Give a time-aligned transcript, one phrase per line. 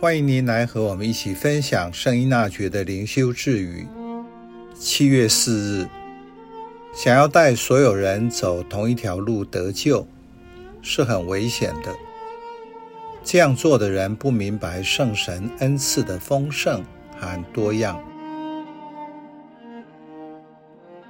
[0.00, 3.84] 欢迎您来和我们一起分享圣依纳爵的灵修智语。
[4.72, 5.88] 七月四日，
[6.94, 10.06] 想要带所有人走同一条路得救，
[10.82, 11.92] 是很危险的。
[13.24, 16.80] 这样做的人不明白圣神恩赐的丰盛
[17.18, 18.00] 和多样。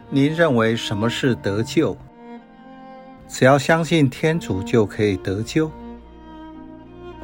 [0.08, 1.94] 您认为什么是得救？
[3.28, 5.70] 只要相信天主就可以得救，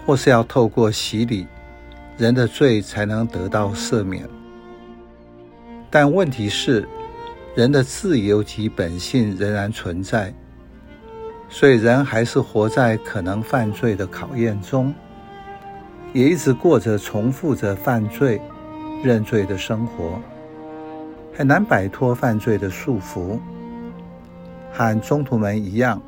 [0.05, 1.47] 或是要透过洗礼，
[2.17, 4.29] 人的罪才能得到赦免？
[5.91, 6.89] 但问题是，
[7.57, 10.33] 人的自由及本性仍然存在，
[11.49, 14.95] 所以人还是活在可能犯罪的考验中，
[16.13, 18.41] 也一直过着重复着犯罪、
[19.03, 20.21] 认罪的生活，
[21.37, 23.39] 很难摆脱犯罪的束缚。
[24.73, 26.01] 和宗徒们一样，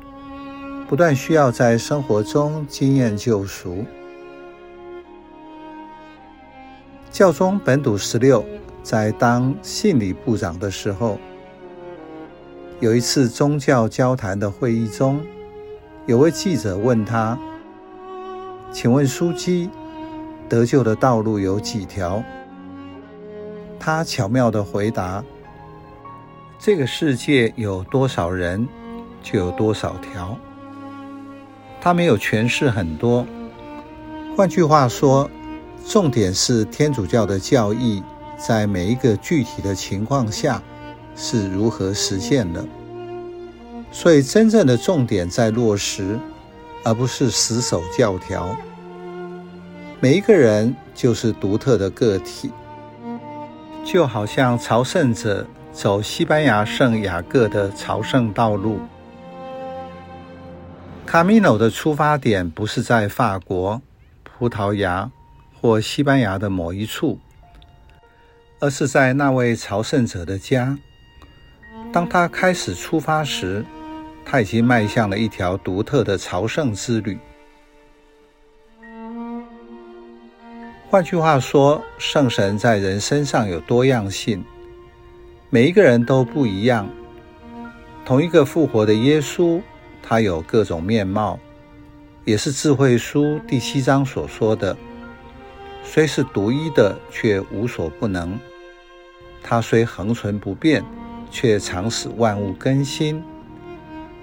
[0.87, 3.85] 不断需要在生活中经验救赎。
[7.17, 8.45] 教宗本笃十六
[8.83, 11.17] 在当信理部长的时候，
[12.79, 15.25] 有一次宗教交谈的会议中，
[16.05, 17.35] 有位记者问他
[18.71, 19.67] ：“请问枢机，
[20.47, 22.23] 得救的道路有几条？”
[23.81, 25.23] 他巧妙地回答。
[26.59, 28.67] 这个世界有多少人，
[29.23, 30.37] 就有多少条。
[31.81, 33.25] 他没有诠释很多。
[34.35, 35.27] 换句话说，
[35.85, 38.01] 重点是天主教的教义
[38.37, 40.61] 在每一个具体的情况下
[41.15, 42.65] 是如何实现的。
[43.91, 46.17] 所以，真正的重点在落实，
[46.83, 48.55] 而不是死守教条。
[49.99, 52.51] 每一个人就是独特的个体，
[53.83, 55.45] 就好像朝圣者。
[55.73, 58.79] 走西班牙圣雅各的朝圣道路，
[61.05, 63.79] 卡米诺的出发点不是在法国、
[64.23, 65.11] 葡萄牙
[65.59, 67.19] 或西班牙的某一处，
[68.59, 70.77] 而是在那位朝圣者的家。
[71.91, 73.65] 当他开始出发时，
[74.25, 77.17] 他已经迈向了一条独特的朝圣之旅。
[80.89, 84.43] 换句话说，圣神在人身上有多样性。
[85.49, 86.89] 每一个人都不一样。
[88.05, 89.61] 同一个复活的耶稣，
[90.01, 91.37] 他有各种面貌，
[92.23, 94.77] 也是智慧书第七章所说的：
[95.89, 98.37] 虽是独一的，却无所不能；
[99.41, 100.83] 他虽恒存不变，
[101.31, 103.23] 却常使万物更新。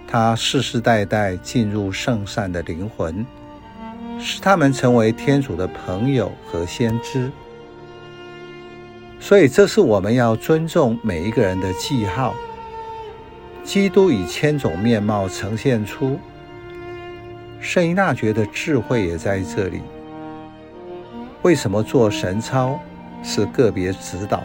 [0.06, 3.25] 他世世代代进入圣善的灵魂，
[4.20, 7.32] 使他们成为天主的朋友和先知。
[9.19, 12.34] 所以，这是我们要尊重每一个人的记号。
[13.64, 16.20] 基督以千种面貌呈现出，
[17.58, 19.81] 圣依纳爵的智慧也在这里。
[21.44, 22.81] 为什么做神操
[23.22, 24.43] 是个别指导？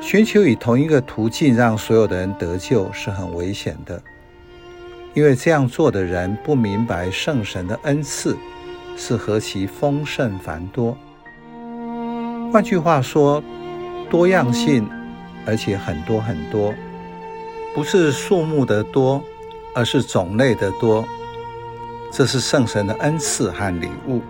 [0.00, 4.00] 寻求以同一个途径让所有的人得救是很危险的，
[5.12, 8.36] 因为这样做的人不明白圣神的恩赐。
[8.96, 10.94] 是何其丰盛繁多。
[12.52, 13.42] 换句话说，
[14.10, 14.86] 多样性，
[15.46, 16.74] 而且很多很多，
[17.74, 19.22] 不是数目的多，
[19.74, 21.02] 而是种类的多。
[22.12, 24.20] 这是圣神的恩赐和礼物。